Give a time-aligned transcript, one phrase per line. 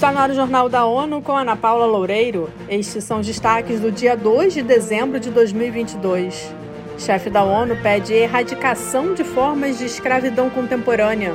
[0.00, 2.48] Está no ar o Jornal da ONU com Ana Paula Loureiro.
[2.70, 6.54] Estes são os destaques do dia 2 de dezembro de 2022.
[6.96, 11.34] Chefe da ONU pede erradicação de formas de escravidão contemporânea.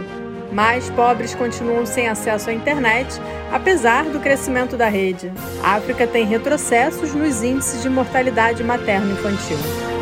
[0.52, 3.22] Mais pobres continuam sem acesso à internet,
[3.54, 5.32] apesar do crescimento da rede.
[5.64, 9.95] A África tem retrocessos nos índices de mortalidade materno-infantil.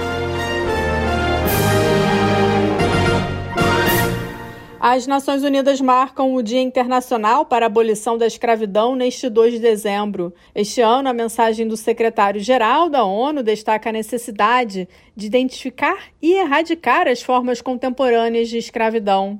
[4.85, 9.59] As Nações Unidas marcam o Dia Internacional para a Abolição da Escravidão neste 2 de
[9.59, 10.33] dezembro.
[10.53, 17.07] Este ano, a mensagem do secretário-geral da ONU destaca a necessidade de identificar e erradicar
[17.07, 19.39] as formas contemporâneas de escravidão.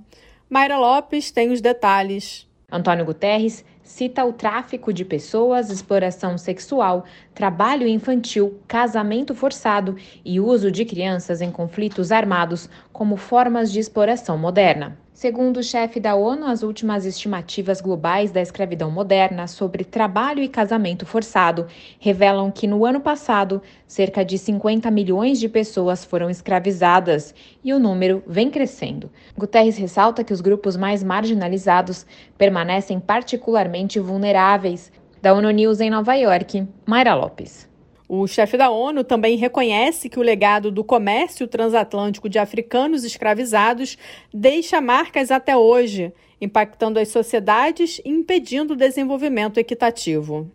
[0.50, 2.48] Mayra Lopes tem os detalhes.
[2.72, 7.04] Antônio Guterres cita o tráfico de pessoas, exploração sexual,
[7.36, 14.38] trabalho infantil, casamento forçado e uso de crianças em conflitos armados como formas de exploração
[14.38, 15.03] moderna.
[15.13, 20.50] Segundo o chefe da ONU, as últimas estimativas globais da escravidão moderna sobre trabalho e
[20.50, 21.67] casamento forçado
[22.00, 27.33] revelam que no ano passado, cerca de 50 milhões de pessoas foram escravizadas
[27.64, 29.11] e o número vem crescendo.
[29.38, 34.92] Guterres ressalta que os grupos mais marginalizados permanecem particularmente vulneráveis.
[35.22, 37.72] Da ONU News em Nova York, Mayra Lopes.
[38.16, 43.97] O chefe da ONU também reconhece que o legado do comércio transatlântico de africanos escravizados
[44.31, 50.47] deixa marcas até hoje, impactando as sociedades e impedindo o desenvolvimento equitativo.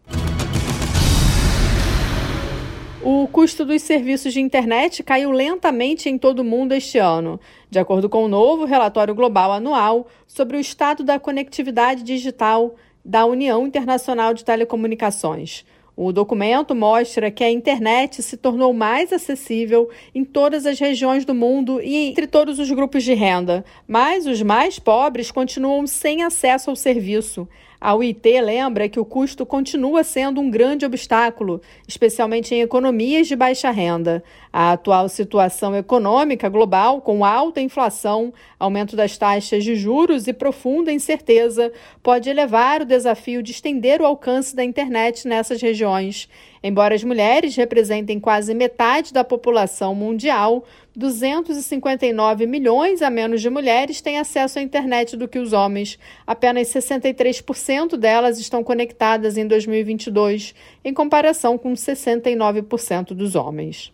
[3.03, 7.81] O custo dos serviços de internet caiu lentamente em todo o mundo este ano, de
[7.81, 13.67] acordo com o novo relatório global anual sobre o estado da conectividade digital da União
[13.67, 15.65] Internacional de Telecomunicações.
[16.01, 21.35] O documento mostra que a internet se tornou mais acessível em todas as regiões do
[21.35, 26.71] mundo e entre todos os grupos de renda, mas os mais pobres continuam sem acesso
[26.71, 27.49] ao serviço.
[27.81, 33.37] A UIT lembra que o custo continua sendo um grande obstáculo, especialmente em economias de
[33.37, 34.25] baixa renda.
[34.53, 40.91] A atual situação econômica global, com alta inflação, aumento das taxas de juros e profunda
[40.91, 41.73] incerteza,
[42.03, 46.29] pode elevar o desafio de estender o alcance da internet nessas regiões.
[46.63, 50.65] Embora as mulheres representem quase metade da população mundial,
[50.97, 55.99] 259 milhões a menos de mulheres têm acesso à internet do que os homens.
[56.27, 60.55] Apenas 63% delas estão conectadas em 2022,
[60.85, 63.93] em comparação com 69% dos homens.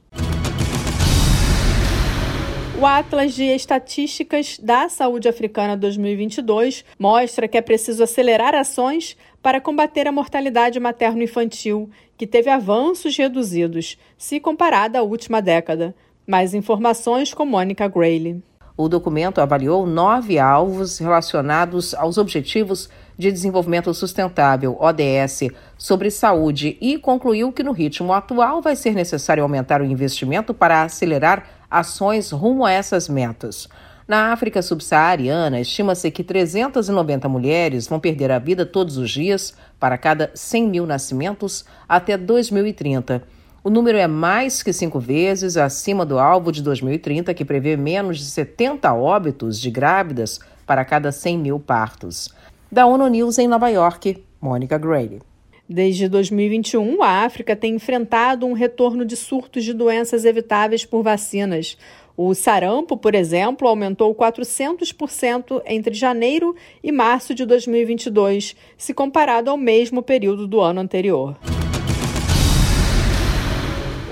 [2.85, 9.59] O Atlas de Estatísticas da Saúde Africana 2022 mostra que é preciso acelerar ações para
[9.59, 15.95] combater a mortalidade materno-infantil, que teve avanços reduzidos, se comparada à última década.
[16.27, 18.43] Mais informações com Mônica Grayle.
[18.77, 26.99] O documento avaliou nove alvos relacionados aos Objetivos de Desenvolvimento Sustentável, ODS, sobre saúde e
[26.99, 32.65] concluiu que, no ritmo atual, vai ser necessário aumentar o investimento para acelerar ações rumo
[32.65, 33.69] a essas metas.
[34.07, 39.99] Na África subsaariana, estima-se que 390 mulheres vão perder a vida todos os dias para
[39.99, 43.23] cada 100 mil nascimentos até 2030.
[43.63, 48.19] O número é mais que cinco vezes acima do alvo de 2030, que prevê menos
[48.19, 52.29] de 70 óbitos de grávidas para cada 100 mil partos.
[52.71, 55.34] Da ONU News em Nova York, Mônica Grady.
[55.69, 61.79] Desde 2021, a África tem enfrentado um retorno de surtos de doenças evitáveis por vacinas.
[62.15, 69.57] O sarampo, por exemplo, aumentou 400% entre janeiro e março de 2022, se comparado ao
[69.57, 71.35] mesmo período do ano anterior.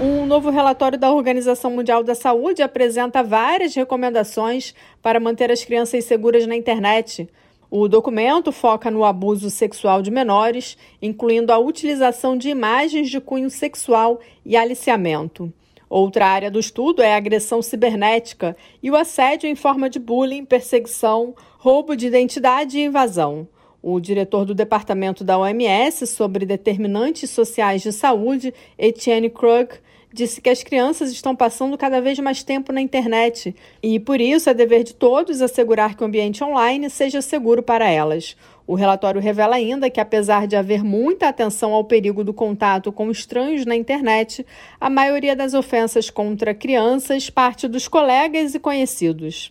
[0.01, 6.05] Um novo relatório da Organização Mundial da Saúde apresenta várias recomendações para manter as crianças
[6.07, 7.29] seguras na internet.
[7.75, 13.49] O documento foca no abuso sexual de menores, incluindo a utilização de imagens de cunho
[13.49, 15.51] sexual e aliciamento.
[15.89, 20.45] Outra área do estudo é a agressão cibernética e o assédio em forma de bullying,
[20.45, 23.49] perseguição, roubo de identidade e invasão.
[23.83, 29.77] O diretor do Departamento da OMS sobre Determinantes Sociais de Saúde, Etienne Krug,
[30.13, 34.51] disse que as crianças estão passando cada vez mais tempo na internet e, por isso,
[34.51, 38.37] é dever de todos assegurar que o ambiente online seja seguro para elas.
[38.67, 43.11] O relatório revela ainda que, apesar de haver muita atenção ao perigo do contato com
[43.11, 44.47] estranhos na internet,
[44.81, 49.51] a maioria das ofensas contra crianças parte dos colegas e conhecidos.